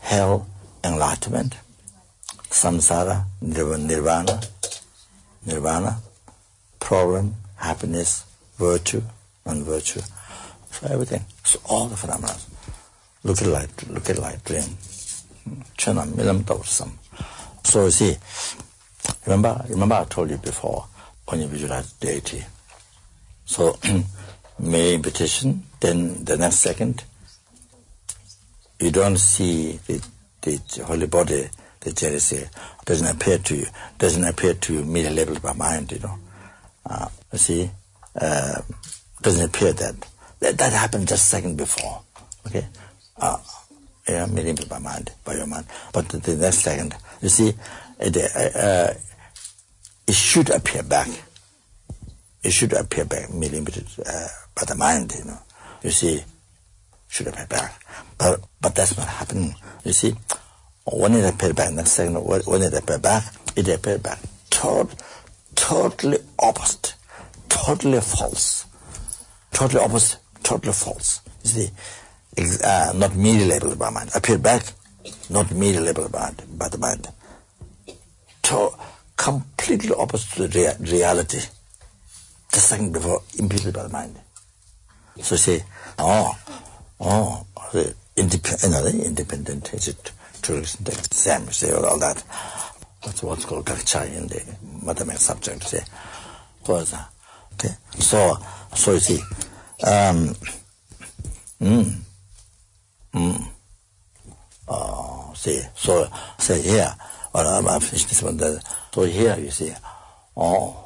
[0.01, 0.47] hell,
[0.83, 1.57] enlightenment,
[2.55, 4.41] samsara, nirvana,
[5.45, 5.99] nirvana,
[6.79, 8.25] problem, happiness,
[8.57, 9.03] virtue,
[9.45, 10.01] non-virtue,
[10.71, 11.25] so everything.
[11.43, 12.37] So all the phenomena.
[13.25, 14.77] Look at light, look at light, dream.
[15.77, 16.91] Chana milam tawsam.
[17.65, 18.17] So you see,
[19.27, 20.87] remember, remember I told you before,
[21.27, 22.45] when you visualize deity.
[23.47, 23.79] So,
[24.59, 27.03] may petition, then the next second,
[28.79, 30.03] you don't see the,
[30.43, 31.49] the holy body,
[31.85, 32.49] the Chenrezig,
[32.85, 33.67] doesn't appear to you,
[33.99, 36.19] doesn't appear to you merely labeled by mind, you know.
[36.87, 37.71] Uh, you see,
[38.21, 38.61] uh,
[39.23, 39.95] doesn't appear that.
[40.41, 40.59] that.
[40.59, 42.03] That happened just second before,
[42.47, 42.67] okay?
[43.17, 43.39] Uh,
[44.09, 45.67] yeah, merely by mind, by your mind.
[45.93, 47.55] But the, the next second, you see,
[47.99, 48.95] it, uh, uh
[50.07, 51.09] it should appear back.
[52.43, 55.39] It should appear back merely uh, by the mind, you know.
[55.83, 56.23] You see,
[57.09, 57.83] should appear back.
[58.19, 59.55] But, but that's not happening.
[59.85, 60.15] You see,
[60.87, 63.25] when it appeared back, next second, when it appeared back,
[63.57, 64.19] it appeared back
[64.51, 65.03] tot-
[65.55, 66.95] totally opposite,
[67.49, 68.67] totally false,
[69.53, 71.21] totally opposite, totally false.
[71.45, 71.71] You see,
[72.65, 74.11] uh, not merely labeled by mind.
[74.15, 74.63] Appeared back,
[75.31, 77.09] not merely labeled by, by the mind.
[78.45, 78.71] To,
[79.17, 81.41] completely opposite to the rea- reality.
[82.53, 84.19] The second before, imputed by the mind.
[85.21, 85.65] So say,
[85.99, 86.37] oh,
[87.01, 90.11] oh, the independent, independent, is it
[90.45, 92.23] tourism, exam, say, all that.
[93.03, 94.43] That's what's called kakcha in the
[94.85, 95.83] mathematics subject, say.
[96.69, 98.37] Okay, so,
[98.75, 99.19] so you see,
[99.85, 100.35] um,
[101.61, 101.97] mm,
[103.15, 103.47] mm,
[104.69, 106.95] uh, see, so, say here,
[107.35, 109.73] well, I'm, I'm finished this one, so here you see,
[110.37, 110.85] oh,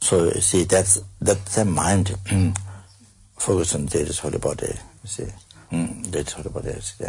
[0.00, 2.56] so you see, that's that's the mind mm,
[3.38, 4.74] focus on the body.
[5.04, 5.26] You see,
[5.70, 7.04] mm, data's about it, See,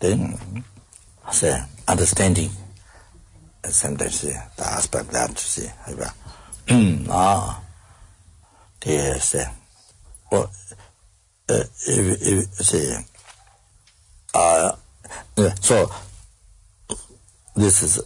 [0.00, 0.64] then
[1.30, 2.50] say understanding.
[3.64, 5.68] Sometimes see, the aspect that see,
[7.08, 7.62] ah,
[8.84, 9.36] yes,
[10.30, 10.50] well,
[11.48, 12.94] uh, if, if, see,
[14.34, 14.72] uh,
[15.60, 15.90] so
[17.54, 18.02] this is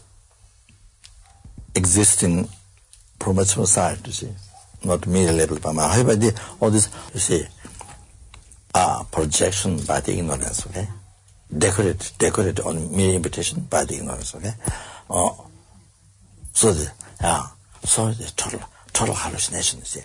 [1.74, 2.48] existing
[3.18, 4.30] promotional side, you see,
[4.84, 5.94] not merely labeled by my
[6.60, 7.44] all this, you see,
[8.76, 10.86] are projection by the ignorance, okay?
[11.56, 14.52] Decorate, decorate on mere invitation by the ignorance, okay?
[15.08, 15.30] Uh,
[16.52, 17.42] so the, yeah,
[17.84, 18.60] so the total,
[18.92, 20.02] total hallucination, you see.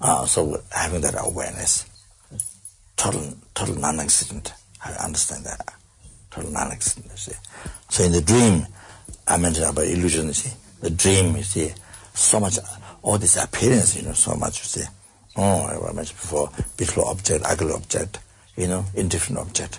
[0.00, 1.84] Uh, so having that awareness,
[2.96, 5.74] total, total non-existent, I understand that.
[6.30, 7.32] Total non-existent, you see.
[7.90, 8.66] So in the dream,
[9.26, 10.56] I mentioned about illusion, you see.
[10.80, 11.72] The dream, you see,
[12.14, 12.58] so much,
[13.02, 14.88] all this appearance, you know, so much, you see.
[15.40, 18.18] Oh, I mentioned before, beautiful object, ugly object,
[18.56, 19.78] you know, indifferent object.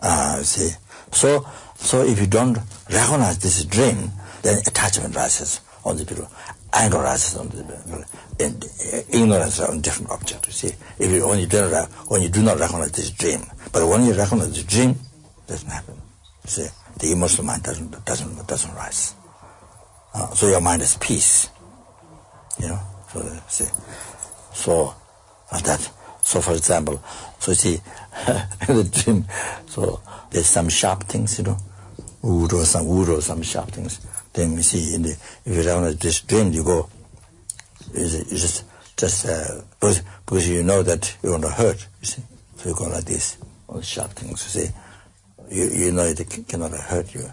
[0.00, 0.74] Uh, see.
[1.12, 2.56] So, so if you don't
[2.90, 6.26] recognize this dream, then attachment rises on the people,
[6.72, 8.04] anger rises on the people,
[8.40, 8.64] and
[9.10, 10.72] ignorance on different object, you see.
[10.98, 14.14] If you only do not, when you do not recognize this dream, but when you
[14.14, 16.00] recognize the dream, it doesn't happen.
[16.44, 16.66] You see,
[16.98, 19.14] the emotional mind doesn't, doesn't, doesn't rise.
[20.14, 21.50] Uh, so your mind is peace.
[22.58, 22.80] You know,
[23.12, 23.64] so see,
[24.54, 24.94] so
[25.52, 25.90] that.
[26.22, 27.02] So for example,
[27.38, 27.76] so you see,
[28.66, 29.26] the dream,
[29.66, 31.58] so there's some sharp things, you know,
[32.22, 34.00] wood or some wood or some sharp things.
[34.32, 35.10] Then you see in the
[35.44, 36.88] if you have this dream, you go,
[37.92, 38.64] you, just
[38.96, 41.86] just uh, because, because you know that you're going to hurt.
[42.00, 42.22] You see,
[42.56, 43.36] so you go like this,
[43.68, 44.42] all sharp things.
[44.54, 44.70] You see,
[45.50, 47.28] you you know it cannot hurt you.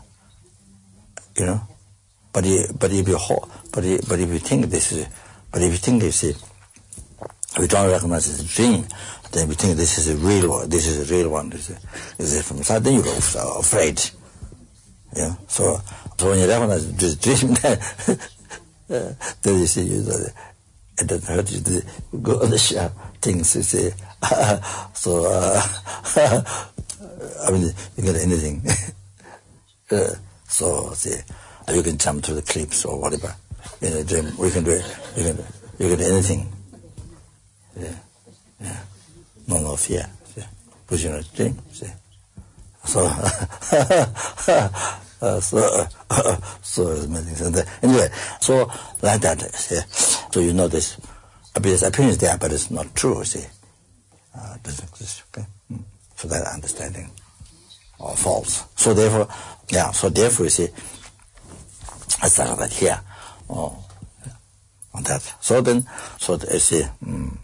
[1.38, 1.62] You know,
[2.34, 3.18] but you, but if you
[3.72, 5.08] but you, but if you think this is,
[5.50, 6.51] but if you think this is,
[7.60, 8.86] we don't recognize it's a dream,
[9.32, 10.70] then we think this is a real one.
[10.70, 11.50] This is a real one.
[11.50, 11.80] This is,
[12.18, 12.84] this is from inside.
[12.84, 13.16] Then you go
[13.60, 14.02] afraid.
[15.16, 15.36] Yeah.
[15.48, 15.80] So,
[16.18, 17.54] so when you recognize this dream,
[18.88, 20.26] then, then you see you know,
[20.98, 23.56] it doesn't hurt you to go on the sharp things.
[23.56, 23.90] You see.
[24.94, 25.62] so, uh,
[27.48, 28.64] I mean, you get anything.
[29.92, 30.16] uh,
[30.48, 31.16] so, see
[31.74, 33.34] you can jump to the cliffs or whatever
[33.82, 34.32] in a dream.
[34.38, 34.98] We can do it.
[35.16, 35.38] You can,
[35.80, 36.52] you can do anything.
[37.80, 37.96] Yeah,
[38.60, 38.80] yeah.
[39.48, 40.10] No, no fear.
[40.36, 40.48] Yeah.
[40.86, 41.58] Because you're in a dream.
[41.72, 41.88] See.
[42.86, 44.10] So, uh,
[45.40, 47.56] so, uh, so amazing.
[47.82, 49.42] Anyway, so like that.
[49.56, 49.80] See.
[50.32, 50.98] So you know this
[51.56, 53.24] appearance, appearance there, but it's not true.
[53.24, 53.46] See,
[54.36, 55.24] uh, doesn't exist.
[55.32, 55.48] Okay.
[55.72, 55.84] Mm.
[56.16, 57.12] So that understanding
[58.00, 58.66] or false.
[58.76, 59.28] So therefore,
[59.70, 59.92] yeah.
[59.92, 60.70] So therefore, you see
[62.22, 63.00] I started that here.
[63.50, 63.84] Oh,
[64.94, 65.22] on that.
[65.40, 65.88] So then,
[66.20, 67.38] so I see, mm,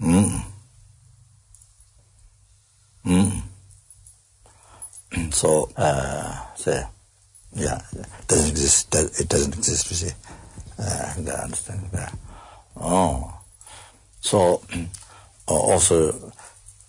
[0.00, 0.42] mm,
[3.06, 3.42] mm.
[5.32, 6.82] So, uh, say,
[7.54, 10.12] yeah, it doesn't exist, it doesn't exist, you see.
[10.78, 12.16] Uh, I understand that.
[12.76, 13.34] Oh.
[14.20, 14.62] So,
[15.46, 16.32] also,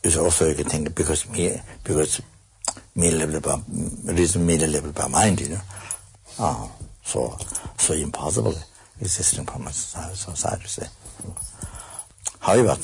[0.03, 2.21] is also you can think because me, because
[2.95, 3.61] me level by,
[4.13, 5.61] reason me level by mind, you know.
[6.39, 6.71] Oh,
[7.03, 7.37] so,
[7.77, 8.55] so impossible
[9.01, 10.67] existing from society,
[12.39, 12.77] However,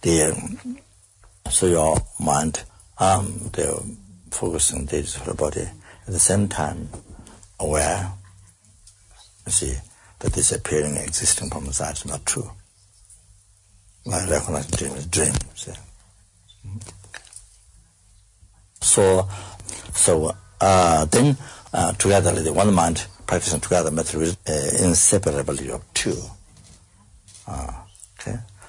[0.00, 0.58] the,
[1.50, 2.64] so your mind,
[2.98, 3.74] um, they're
[4.30, 6.88] focusing this for the body, at the same time
[7.60, 8.12] aware,
[9.46, 9.74] you see,
[10.18, 12.50] that this appearing existing from the side is not true.
[14.10, 15.72] I recognize dream is dream, see.
[18.80, 19.28] So,
[19.94, 21.36] so uh, then
[21.72, 26.20] uh, together, the one mind practicing together method is uh, inseparability of two.
[27.46, 27.72] Uh,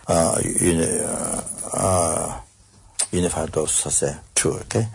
[0.07, 1.41] uh, uni, uh,
[1.73, 2.39] uh,
[3.11, 4.51] unified those say two.
[4.53, 4.87] Okay,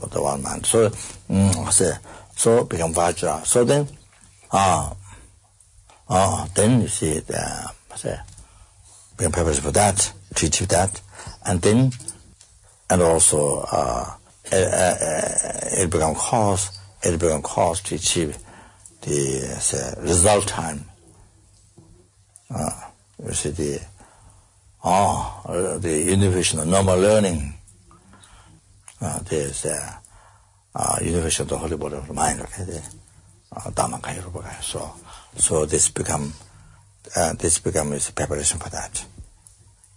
[0.00, 0.66] But the one mind.
[0.66, 0.86] So,
[1.28, 1.92] um, say
[2.36, 3.44] so become Vajra.
[3.44, 3.88] So then,
[4.52, 4.94] ah, uh,
[6.08, 8.16] ah, uh, then you see the say
[9.16, 11.00] become purpose for that to achieve that,
[11.44, 11.92] and then
[12.90, 14.14] and also uh,
[14.46, 18.38] it, uh, it become cause it become cause to achieve
[19.02, 20.84] the say, result time.
[22.54, 22.70] Uh,
[23.24, 23.80] you see the
[24.84, 27.54] oh, the innovation of normal learning.
[29.00, 29.96] Uh, there's uh,
[30.74, 32.40] uh, of the holy body of the mind.
[32.40, 32.82] Okay, the
[33.52, 34.94] uh, Dhamma So,
[35.36, 36.32] so this become
[37.16, 39.04] uh, this becomes a preparation for that.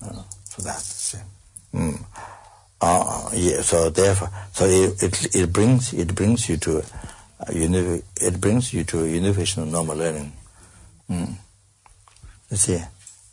[0.02, 0.80] Uh, for that.
[0.80, 1.17] See.
[1.73, 2.04] Mm.
[2.80, 8.04] Uh, yeah, so therefore, so it, it, it brings it brings you to uh, uni-
[8.21, 10.32] it brings you to unification normal learning.
[11.10, 11.36] Mm.
[12.52, 12.80] You see,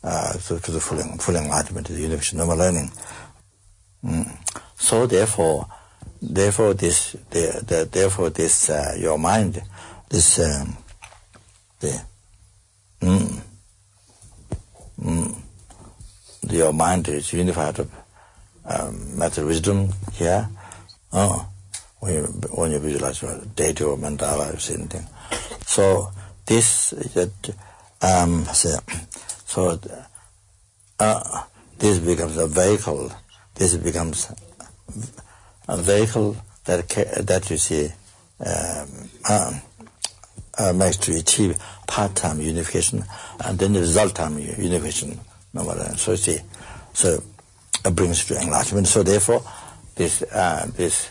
[0.05, 2.91] uh, to, to the full, full enlightenment, the unification normal learning.
[4.03, 4.37] Mm.
[4.77, 5.67] So therefore,
[6.21, 9.61] therefore this, the, the, therefore this uh, your mind,
[10.09, 10.77] this um,
[11.79, 12.01] the
[13.01, 13.41] mm,
[15.01, 15.41] mm,
[16.51, 17.79] your mind is unified
[18.65, 20.47] um, method wisdom here.
[21.11, 21.47] Oh,
[21.99, 25.07] when you, when you visualize your deity or mandala or anything.
[25.65, 26.11] So
[26.45, 27.55] this that
[28.01, 28.77] um, so,
[29.55, 29.79] so
[30.99, 31.43] uh,
[31.77, 33.09] this becomes a vehicle.
[33.53, 34.29] This becomes
[35.69, 36.89] a vehicle that
[37.21, 39.59] that you see um, uh,
[40.57, 43.05] uh, makes to achieve part-time unification
[43.45, 45.21] and then the result-time unification.
[45.95, 46.39] So you see,
[46.91, 47.23] so
[47.85, 48.87] it brings to enlightenment.
[48.87, 49.41] So therefore,
[49.95, 51.09] this uh, this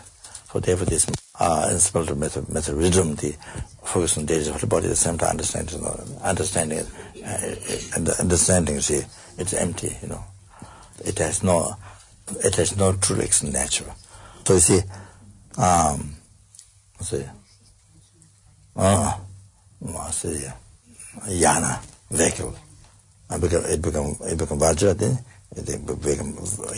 [0.53, 1.07] so therefore this
[1.41, 3.35] uh, inspirational method, method wisdom, the
[3.83, 5.85] focus on of the body, at the same time understanding,
[6.23, 6.87] understanding it,
[7.25, 9.03] uh, and understanding, see,
[9.39, 10.25] it's empty, you know.
[11.05, 11.77] It has no,
[12.45, 13.93] it has no true nature.
[14.45, 14.81] So you see,
[15.59, 16.15] um,
[17.01, 17.25] see,
[18.77, 19.17] uh,
[20.11, 20.47] see,
[21.27, 22.55] yana, vehicle,
[23.31, 25.19] it become, it become, it become Vajra, then
[25.55, 25.79] the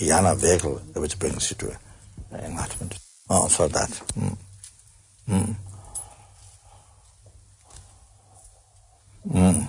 [0.00, 1.78] yana vehicle which brings you to
[2.32, 2.98] enlightenment.
[3.28, 3.90] Oh, so that.
[3.90, 4.36] Mm.
[5.28, 5.56] 음.
[9.34, 9.68] 음.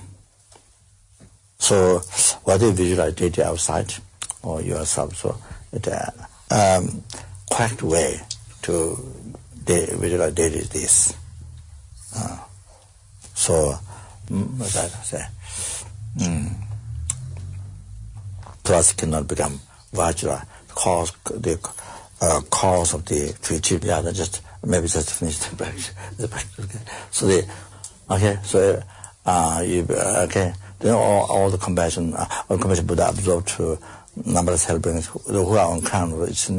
[1.59, 1.99] So
[2.43, 3.93] whether you visualize data outside
[4.41, 5.37] or yourself, so
[5.73, 6.11] it uh,
[6.51, 7.03] um,
[7.51, 8.21] correct way
[8.61, 8.97] to
[9.65, 11.13] visualize data is this.
[12.15, 12.37] Uh,
[13.33, 13.77] so,
[14.29, 15.25] mm, what I say,
[16.17, 16.53] mm,
[18.63, 19.59] plus cannot become
[19.93, 21.59] vajra, cause, the
[22.21, 25.91] uh, cause of the future, yeah, just maybe just to finish the practice.
[26.17, 26.67] The practice.
[27.11, 27.47] So the
[28.09, 28.81] okay, so
[29.25, 30.53] uh, you uh, okay.
[30.79, 33.79] Then all, all the compassion, uh, all compassion Buddha absorbed to
[34.25, 36.49] numberless hell beings who, are on count, it's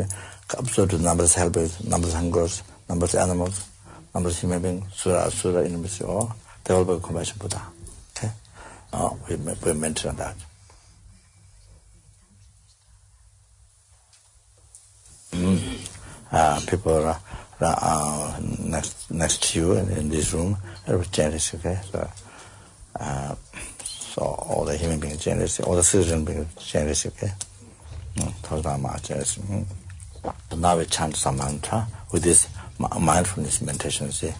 [0.56, 3.68] absorbed to numberless hell beings, numberless hungers, numberless animals,
[4.14, 5.62] numberless human beings, sura, asura,
[6.64, 7.62] they all become compassion Buddha.
[8.16, 8.30] Okay,
[8.92, 10.36] uh, we we mentioned that.
[15.32, 15.88] Mm.
[16.30, 17.18] Uh, people uh,
[17.66, 20.56] uh, next next to you in, in this room.
[20.86, 21.78] Are generous okay?
[21.90, 22.10] So
[23.00, 23.34] uh,
[23.84, 27.32] so all the human beings generous all the citizens beings generous okay?
[28.16, 29.38] Mm, Thodama generous.
[29.38, 29.66] Mm.
[30.22, 32.48] but now we chant some mantra with this
[33.00, 34.32] mindfulness meditation see?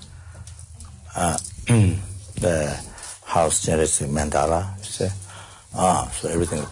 [1.17, 2.81] Uh, the
[3.25, 5.09] house generous mandala see?
[5.75, 6.65] Ah so everything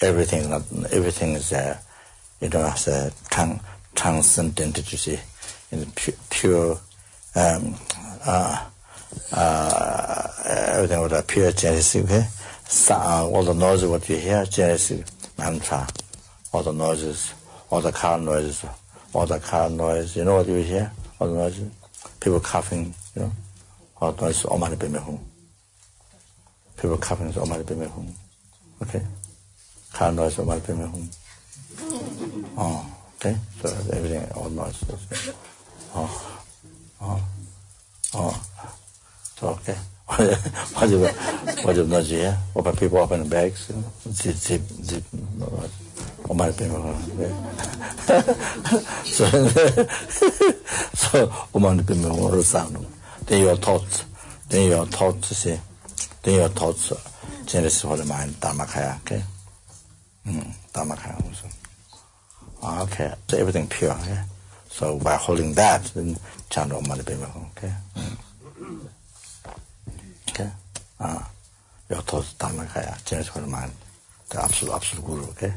[0.00, 0.52] everything
[0.90, 1.78] everything is there
[2.40, 3.60] you know as a trans
[3.94, 5.18] transcendent you see?
[5.82, 5.90] in
[6.30, 6.78] pure
[7.34, 7.74] um
[8.26, 8.68] uh
[9.32, 12.26] uh everything with a pure genesis okay?
[12.66, 15.04] So, uh, all the noises what you hear genesis
[15.38, 15.86] mantra
[16.52, 17.34] all the noises
[17.70, 18.64] all the car noises
[19.12, 20.90] all the car noise you know what you hear?
[21.20, 21.70] All the noises?
[22.20, 23.32] People coughing you know?
[24.00, 25.24] All the noises all my baby home
[26.76, 28.14] people coughing all my baby home
[28.82, 29.02] okay?
[29.92, 31.08] Car noise all my baby home
[32.58, 33.36] oh okay?
[33.60, 34.90] So everything all noises.
[35.12, 35.32] okay.
[35.94, 36.42] Oh,
[37.00, 37.24] oh,
[38.14, 38.46] oh.
[39.36, 39.76] So, okay.
[40.06, 41.06] what you
[41.64, 42.38] what you not here?
[42.54, 43.72] Open people open the bags,
[44.08, 45.04] zip zip zip.
[46.28, 46.94] On my people.
[49.04, 49.26] So
[50.94, 52.86] so on my people will sound.
[53.26, 54.04] Then your thoughts,
[54.48, 55.60] then your thoughts say,
[56.22, 56.92] then your thoughts
[57.46, 59.22] Chenrezig for the mind Dharmakaya, okay?
[60.26, 61.48] Mm, Dharmakaya also.
[62.84, 64.20] Okay, so everything pure, okay?
[64.74, 66.16] So by holding that, then
[66.50, 67.46] chant Om Mani Padme Hum.
[67.56, 67.72] Okay.
[67.96, 68.88] Mm.
[70.30, 70.50] Okay.
[70.98, 71.30] Ah.
[71.88, 73.70] Your thoughts Dhamma Kaya, change for the mind.
[74.30, 75.22] The absolute, absolute guru.
[75.28, 75.52] Okay.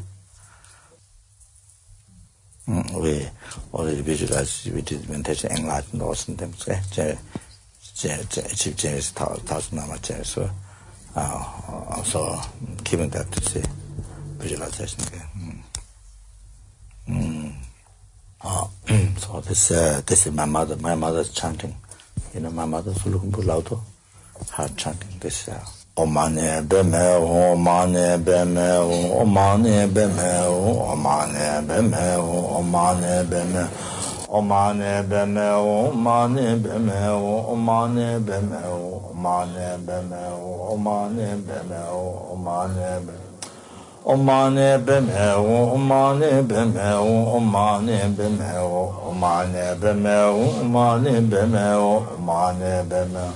[2.68, 3.02] Mm.
[3.02, 3.28] We
[3.74, 6.62] already visualized, we did meditation, enlightened thoughts and things.
[6.70, 7.18] Okay.
[7.96, 10.28] Chief James thousand nama James.
[10.30, 10.48] So,
[11.16, 12.40] uh, so
[12.84, 13.64] given that, to see
[14.38, 15.02] visualization.
[15.08, 15.26] Okay.
[15.40, 15.77] Mm.
[18.88, 21.76] so this uh, this is my mother my mother's chanting
[22.34, 23.68] you know my mother's looking for loud
[24.56, 25.60] her chanting this uh,
[25.98, 28.68] omane beme omane beme
[29.20, 30.30] omane beme
[30.88, 32.06] omane beme
[32.56, 33.68] omane beme
[34.30, 35.48] omane beme
[35.92, 37.00] omane beme
[37.52, 38.60] omane beme
[39.12, 40.22] omane beme
[40.72, 41.80] omane beme
[42.32, 43.27] omane beme
[44.08, 53.34] Omane bemeu, omane bemeu, omane bemeu, omane bemeu, omane bemeu, omane bemeu.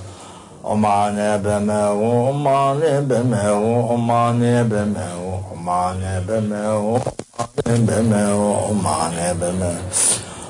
[0.64, 2.00] Omane bemeu,
[2.30, 3.60] omane bemeu,
[3.92, 7.00] omane bemeu, omane bemeu,
[7.36, 9.76] omane bemeu, omane bemeu.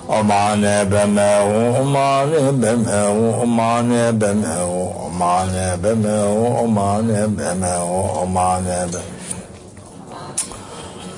[0.08, 1.50] Omane bemeu,
[1.82, 4.70] omane bemeu, omane bemeu,
[5.02, 7.90] omane bemeu, omane bemeu,
[8.22, 9.21] omane bemeu.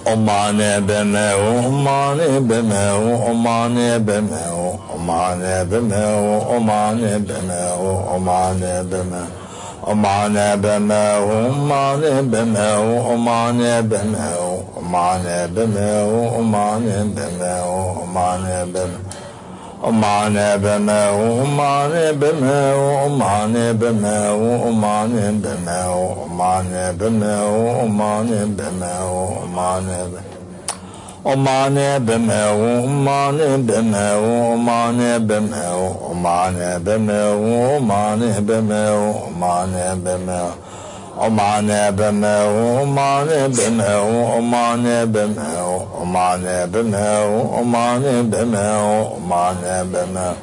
[0.06, 6.24] Omane bemeu, omane bemeu, omane bemeu, omane bemeu,
[6.54, 7.84] omane bemeu,
[8.14, 9.44] omane bemeu.
[9.86, 17.70] Omane bemeu, omane bemeu, omane bemeu, omane bemeu, omane bemeu,
[18.02, 19.03] omane bemeu.
[19.88, 22.54] Omane beme omane beme
[23.04, 24.14] omane beme
[24.66, 25.76] omane beme
[26.24, 27.32] omane beme
[27.84, 28.92] omane beme
[29.42, 30.48] omane beme
[31.30, 34.04] omane beme omane beme
[34.52, 35.62] omane beme
[36.10, 37.18] omane beme
[37.76, 38.80] omane beme
[39.28, 40.38] omane beme
[41.16, 50.34] Omane bemeu, omane bemeu, omane bemeu, omane bemeu, omane bemeu, omane bemeu.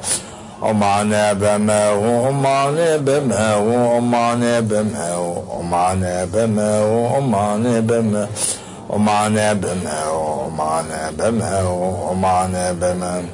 [0.62, 3.62] Omane bemeu, omane bemeu,
[3.98, 8.28] omane bemeu, omane bemeu, omane bemeu.
[8.92, 11.72] Omane bemeu, omane bemeu,
[12.10, 13.24] omane bemeu.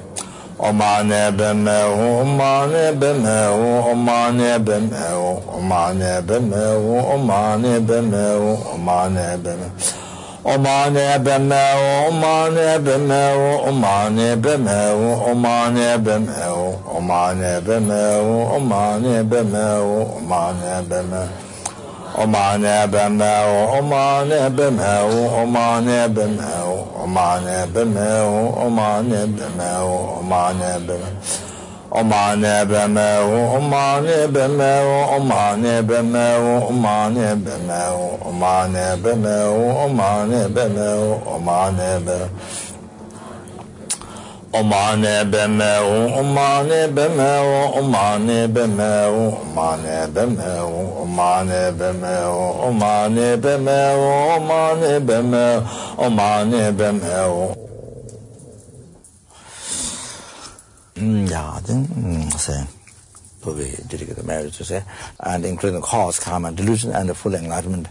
[0.59, 9.69] ومعنى بما ومعنى بما ومعنى بما ومعنى بما ومعنى بما ومعنى بما
[10.45, 13.33] ومعنى بما ومعنى بما
[13.65, 16.49] ومعنى بما ومعنى بما
[16.95, 21.29] ومعنى بما ومعنى بما ومعنى بما
[22.23, 28.33] Omane bemeo, omane bemeo, omane bemeo, omane bemeo,
[28.65, 31.13] omane bemeo, omane bemeo.
[31.91, 42.29] Omane bemeo, omane bemeo, omane bemeo, omane bemeo, omane bemeo, omane bemeo, omane bemeo.
[44.51, 52.33] Omane bemeu, omane bemeu, omane bemeu, omane bemeu, omane bemeu,
[52.65, 54.01] omane bemeu,
[54.37, 55.61] omane bemeu,
[55.99, 57.55] omane bemeu.
[60.97, 62.65] Mm, yeah, then, mm, say,
[63.45, 64.83] we dedicate the marriage to say,
[65.21, 67.89] and including cause, karma, delusion, and the full enlightenment.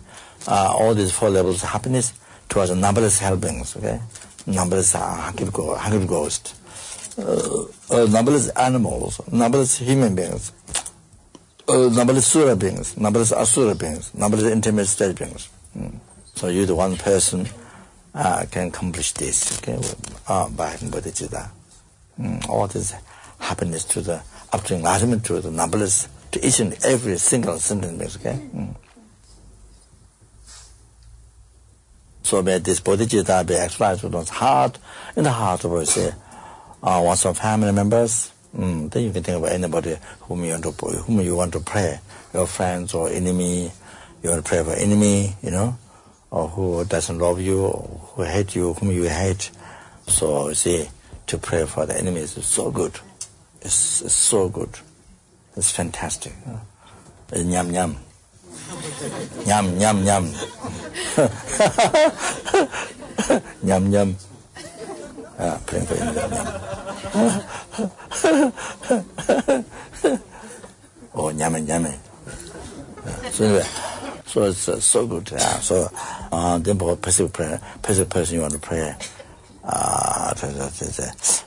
[0.48, 2.14] Uh, all these four levels of happiness
[2.50, 4.00] towards numberless hell beings, okay?
[4.48, 6.56] numbers are hundred ghost
[7.20, 10.52] uh, uh, numberless animals numberless human beings
[11.68, 15.94] uh, numberless sura beings numberless asura beings numberless intermediate state beings mm.
[16.34, 17.46] so you the one person
[18.16, 19.78] uh, can accomplish this okay
[20.30, 21.50] ah, uh, by bodhicitta
[22.20, 22.50] mm.
[22.50, 22.94] all this
[23.40, 24.22] happiness to the
[24.54, 28.74] up to enlightenment to the numberless to each and every single sentence okay mm.
[32.28, 34.78] So may this bodhicitta be exercised with one's heart,
[35.16, 36.12] in the heart of, say,
[36.84, 40.72] uh, one's family members, mm, then you can think about anybody whom you want to
[40.72, 42.02] whom you want to pray,
[42.34, 43.72] your friends or enemy.
[44.22, 45.78] You want to pray for enemy, you know,
[46.30, 49.50] or who doesn't love you, or who hate you, whom you hate.
[50.08, 50.90] So you see,
[51.28, 53.00] to pray for the enemies is so good.
[53.62, 54.78] It's, it's so good.
[55.56, 56.34] It's fantastic.
[57.32, 57.96] It's nyam
[59.46, 59.78] nyam.
[59.78, 60.24] nyam nyam nyam.
[63.64, 64.16] nyam nyam.
[65.40, 66.24] Yeah, praying for enemies.
[71.14, 71.94] oh, nyame nyame.
[73.32, 73.66] So anyway,
[74.26, 75.30] so it's uh, so good.
[75.32, 75.60] Yeah.
[75.60, 75.90] So
[76.32, 78.96] uh, then for passive prayer, passive person you want to pray.
[79.64, 80.34] Uh,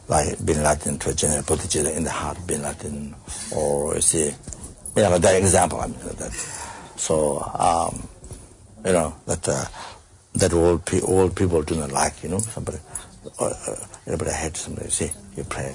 [0.08, 3.14] like Bin Laden to a general bodhicitta in the heart Bin Laden,
[3.50, 5.80] or you see, you know, that example.
[5.80, 6.59] I mean, that.
[7.00, 8.08] So, um,
[8.84, 9.64] you know, that uh,
[10.34, 12.78] that old, pe- old people do not like, you know, somebody,
[13.40, 13.76] uh, uh,
[14.06, 14.90] everybody hates somebody.
[14.90, 15.74] See, you pray.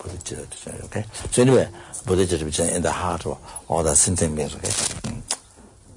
[0.00, 1.04] Bodhicitta, okay?
[1.30, 1.68] So anyway,
[2.06, 3.38] bodhicitta in the heart of
[3.68, 4.68] all the sentient beings, okay?
[4.68, 5.22] Mm.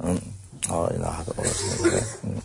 [0.01, 0.23] Mm.
[0.69, 2.27] Oh, in the heart of all the sentient beings, okay?
[2.27, 2.43] Mm.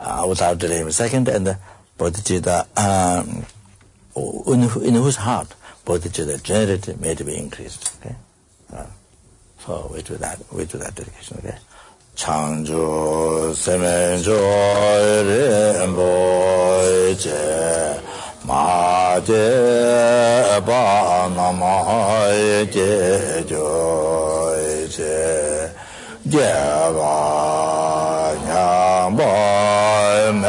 [0.00, 1.58] Uh, without delaying a second, and the
[1.98, 3.44] bodhicitta, um,
[4.52, 5.54] in, in whose heart
[5.84, 8.16] bodhicitta generated may be increased, okay?
[8.72, 8.86] Uh,
[9.65, 11.57] so we do that, we do that dedication, okay?
[12.15, 14.33] 창조 세면조
[15.83, 17.29] 렘보이제
[18.43, 25.03] 마제 바나마이 제조이제
[26.31, 26.95] 제바
[28.47, 30.47] 냐바이 메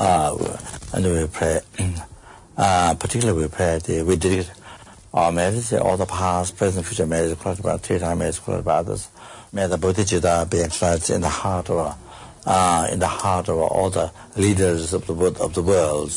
[0.00, 1.60] and we pray,
[2.56, 4.50] uh, particularly we pray, the, we dedicate
[5.12, 8.76] our marriage, all the past, present, future marriage, qualified by three time marriage, qualified by
[8.76, 9.08] others.
[9.52, 11.96] May the bodhicitta be exercised in the heart of,
[12.46, 16.12] uh, in the heart of all the leaders of the, wo- of the world,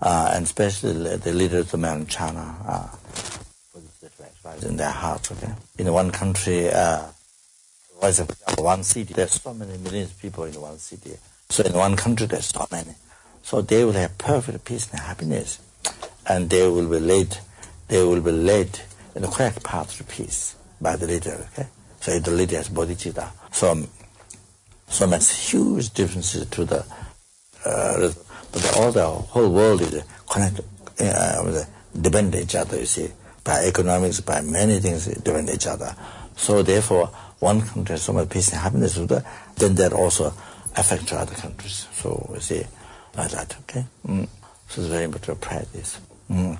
[0.00, 2.88] uh, and especially the leaders of Mount China, uh,
[4.62, 5.52] in their hearts, okay?
[5.78, 7.02] In one country, uh,
[8.56, 11.16] one city, there's so many millions of people in one city.
[11.54, 12.96] So in one country, there's so many.
[13.44, 15.60] So they will have perfect peace and happiness.
[16.26, 17.38] And they will be led,
[17.86, 18.80] they will be led
[19.14, 21.68] in the correct path to peace by the leader, okay?
[22.00, 23.30] So if the leader has bodhicitta.
[23.52, 23.86] So,
[24.88, 26.84] so makes huge differences to the,
[27.64, 28.12] uh,
[28.50, 30.64] but the, all the whole world is connected,
[30.98, 31.64] uh,
[32.00, 33.10] depend each other, you see,
[33.44, 35.94] by economics, by many things depend each other.
[36.34, 37.06] So therefore,
[37.38, 40.34] one country has so much peace and happiness, then that also
[40.76, 41.86] affect to other countries.
[41.92, 42.66] So we say
[43.16, 43.84] like that, okay?
[44.06, 44.28] Mm.
[44.68, 46.00] So it's very important to apply this.
[46.30, 46.58] Mm.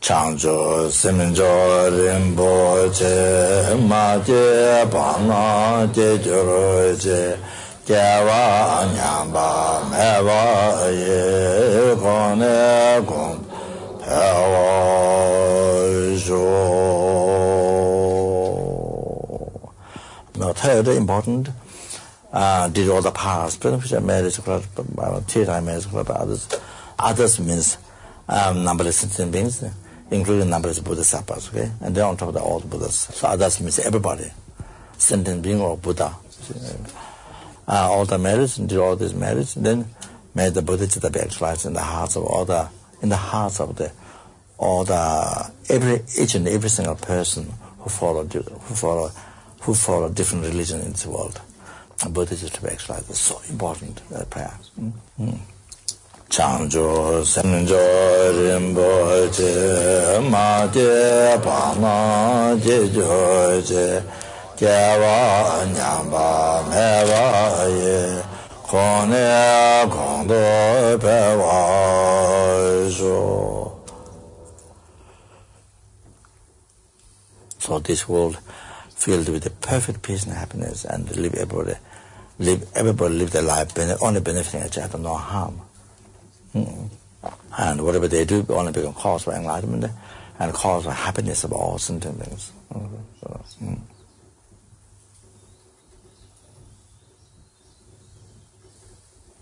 [0.00, 7.38] Changzhou, Seminzhou, Rinpo, Che, Ma, Che, Pa, Na, Che, Churu, Che,
[7.86, 13.44] Che, Wa, Nyam, Ba, Me, Wa, Ye, Kone, Kong,
[13.98, 14.93] Pe, Wa,
[20.64, 21.50] third, important,
[22.32, 26.48] uh, did all the past, which present, future marriage, three time marriage, others.
[26.98, 27.76] Others means
[28.30, 29.62] um, numberless sentient beings,
[30.10, 31.70] including numberless bodhisattvas, okay?
[31.82, 32.94] And then on top of all the Buddhas.
[32.94, 34.30] So others means everybody,
[34.96, 36.14] sentient being or Buddha.
[37.68, 39.84] Uh, all the marriage, did all this marriage, then
[40.34, 42.70] made the bodhicitta be actualized in the hearts of all the,
[43.02, 43.92] in the hearts of the,
[44.56, 49.10] all the, every, each and every single person who followed, who follow,
[49.64, 51.40] who follow different religion in this world.
[52.10, 54.52] Buddhism to exercise is so important uh, prayer.
[54.78, 55.38] Mm, mm.
[56.28, 57.78] Chanjo Semjo
[58.36, 64.02] Rinpoche Ma Je Pa Na Je Jo Je
[64.58, 68.22] Je Wa Nyam Ba Me Wa Ye
[68.66, 73.80] Kone Kong Pe Wa Jo
[77.58, 78.38] So this world
[79.04, 81.74] filled with the perfect peace and happiness and live everybody
[82.38, 85.60] live everybody live their life only benefiting each other, no harm.
[86.54, 86.88] Mm.
[87.58, 89.92] And whatever they do only become cause for enlightenment
[90.38, 92.50] and cause for happiness of all sentient beings.
[92.74, 92.86] Okay,
[93.20, 93.78] so, mm.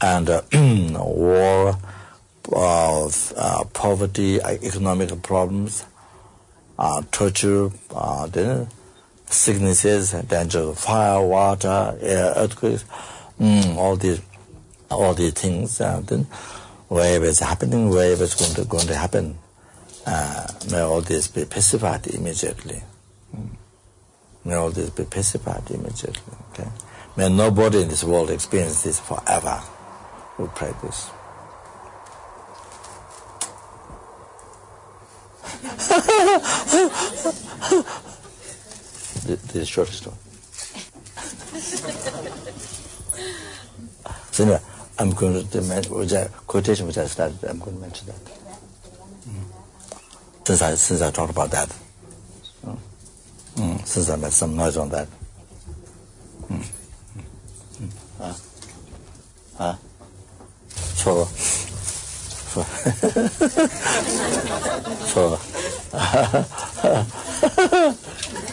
[0.00, 0.42] and uh,
[1.04, 1.78] war,
[2.52, 5.84] uh, uh, poverty, economic problems,
[6.80, 8.26] uh, torture, uh,
[9.33, 12.85] sicknesses, danger of fire, water, air, earthquakes,
[13.41, 14.20] mm, all these,
[14.91, 15.80] all these things.
[15.80, 16.24] Uh, then
[16.89, 19.39] wherever it's happening, wherever it's going to, going to happen,
[20.07, 22.83] uh, may all this be pacified immediately.
[23.35, 23.51] Mm.
[24.45, 26.37] May all this be pacified immediately.
[26.53, 26.68] Okay.
[27.16, 29.61] May nobody in this world experience this forever.
[30.39, 31.11] We pray this.
[39.25, 40.16] This is short story.
[44.33, 44.61] so anyway,
[44.99, 48.20] I'm going to mention, which I, quotation which I started, I'm going to mention that.
[49.29, 49.45] Mm.
[50.47, 51.68] Since I since I talked about that,
[52.66, 52.77] mm.
[53.57, 53.87] Mm.
[53.87, 55.09] since I made some noise on that.
[56.49, 56.64] Mm.
[57.81, 57.91] Mm.
[58.20, 58.37] Ah.
[59.59, 59.79] Ah.
[60.95, 62.62] So, so,
[65.07, 65.39] so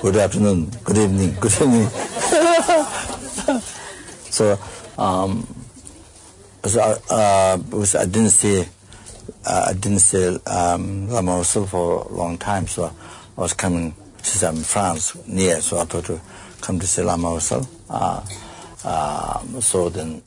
[0.00, 1.88] good afternoon, good evening, good evening.
[4.30, 4.58] so,
[4.96, 5.46] um,
[6.64, 6.80] so
[7.10, 7.58] uh,
[7.94, 8.64] I didn't see,
[9.44, 14.44] uh, I didn't see um, Lama for a long time, so I was coming, since
[14.44, 16.20] I'm in France, near, so I thought to
[16.60, 17.40] come to see Lama
[17.90, 18.24] Uh,
[18.84, 20.22] uh, so then